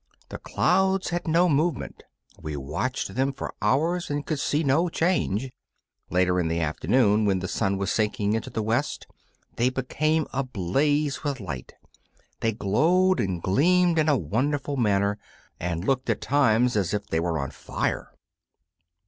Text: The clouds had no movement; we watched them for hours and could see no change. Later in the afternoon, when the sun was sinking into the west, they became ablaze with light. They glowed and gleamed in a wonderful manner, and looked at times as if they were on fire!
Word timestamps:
The 0.29 0.39
clouds 0.39 1.09
had 1.11 1.27
no 1.27 1.47
movement; 1.47 2.01
we 2.41 2.57
watched 2.57 3.13
them 3.13 3.31
for 3.31 3.53
hours 3.61 4.09
and 4.09 4.25
could 4.25 4.39
see 4.39 4.63
no 4.63 4.89
change. 4.89 5.51
Later 6.09 6.39
in 6.39 6.47
the 6.47 6.59
afternoon, 6.59 7.25
when 7.25 7.37
the 7.37 7.47
sun 7.47 7.77
was 7.77 7.91
sinking 7.91 8.33
into 8.33 8.49
the 8.49 8.63
west, 8.63 9.05
they 9.57 9.69
became 9.69 10.25
ablaze 10.33 11.23
with 11.23 11.39
light. 11.39 11.73
They 12.39 12.51
glowed 12.51 13.19
and 13.19 13.43
gleamed 13.43 13.99
in 13.99 14.09
a 14.09 14.17
wonderful 14.17 14.75
manner, 14.75 15.19
and 15.59 15.85
looked 15.85 16.09
at 16.09 16.19
times 16.21 16.75
as 16.75 16.95
if 16.95 17.05
they 17.05 17.19
were 17.19 17.37
on 17.37 17.51
fire! 17.51 18.11